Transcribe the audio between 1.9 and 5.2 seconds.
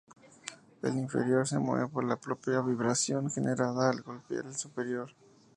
la propia vibración generada al golpear el superior.